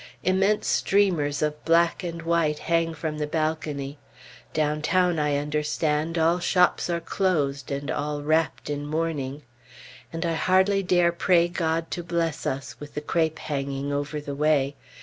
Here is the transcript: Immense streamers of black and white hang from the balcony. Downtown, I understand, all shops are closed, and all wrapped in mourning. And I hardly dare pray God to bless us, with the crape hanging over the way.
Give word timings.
Immense 0.23 0.65
streamers 0.67 1.43
of 1.43 1.63
black 1.63 2.03
and 2.03 2.23
white 2.23 2.57
hang 2.57 2.95
from 2.95 3.19
the 3.19 3.27
balcony. 3.27 3.99
Downtown, 4.51 5.19
I 5.19 5.35
understand, 5.37 6.17
all 6.17 6.39
shops 6.39 6.89
are 6.89 6.99
closed, 6.99 7.69
and 7.69 7.91
all 7.91 8.23
wrapped 8.23 8.67
in 8.67 8.87
mourning. 8.87 9.43
And 10.11 10.25
I 10.25 10.33
hardly 10.33 10.81
dare 10.81 11.11
pray 11.11 11.47
God 11.47 11.91
to 11.91 12.01
bless 12.01 12.47
us, 12.47 12.75
with 12.79 12.95
the 12.95 13.01
crape 13.01 13.37
hanging 13.37 13.93
over 13.93 14.19
the 14.19 14.33
way. 14.33 14.75